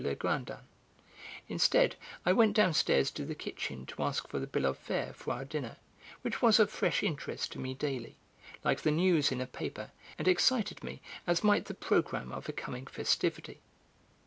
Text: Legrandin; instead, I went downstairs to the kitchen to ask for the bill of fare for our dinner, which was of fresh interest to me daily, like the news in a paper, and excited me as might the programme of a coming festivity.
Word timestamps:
Legrandin; 0.03 0.57
instead, 1.47 1.95
I 2.25 2.33
went 2.33 2.55
downstairs 2.55 3.11
to 3.11 3.23
the 3.23 3.35
kitchen 3.35 3.85
to 3.85 4.01
ask 4.01 4.27
for 4.27 4.39
the 4.39 4.47
bill 4.47 4.65
of 4.65 4.79
fare 4.79 5.13
for 5.13 5.31
our 5.31 5.45
dinner, 5.45 5.77
which 6.23 6.41
was 6.41 6.57
of 6.59 6.71
fresh 6.71 7.03
interest 7.03 7.51
to 7.51 7.59
me 7.59 7.75
daily, 7.75 8.17
like 8.63 8.81
the 8.81 8.89
news 8.89 9.31
in 9.31 9.39
a 9.41 9.45
paper, 9.45 9.91
and 10.17 10.27
excited 10.27 10.83
me 10.83 11.03
as 11.27 11.43
might 11.43 11.65
the 11.65 11.75
programme 11.75 12.31
of 12.31 12.49
a 12.49 12.51
coming 12.51 12.87
festivity. 12.87 13.59